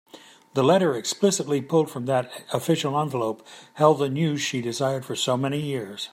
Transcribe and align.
The 0.55 0.63
letter 0.63 0.95
excitedly 0.95 1.61
pulled 1.61 1.91
from 1.91 2.07
that 2.07 2.31
official 2.51 2.99
envelope 2.99 3.45
held 3.75 3.99
the 3.99 4.09
news 4.09 4.41
she 4.41 4.59
desired 4.59 5.05
for 5.05 5.15
so 5.15 5.37
many 5.37 5.59
years. 5.59 6.09